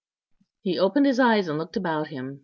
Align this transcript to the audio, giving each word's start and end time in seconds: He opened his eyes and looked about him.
He 0.63 0.79
opened 0.79 1.05
his 1.05 1.19
eyes 1.19 1.47
and 1.47 1.59
looked 1.59 1.77
about 1.77 2.07
him. 2.07 2.39